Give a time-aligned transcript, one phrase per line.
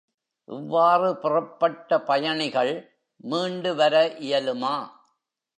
[0.47, 2.73] இவ்வாறு புறப்பட்ட பயணிகள்
[3.23, 3.95] மீண்டு வர
[4.19, 4.75] இயலுமா?